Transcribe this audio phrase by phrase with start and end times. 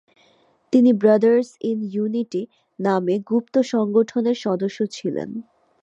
[0.73, 2.41] তিনি "Brothers in Unity"
[2.79, 5.29] নামে গুপ্তসংগঠনের সদস্য ছিলেন।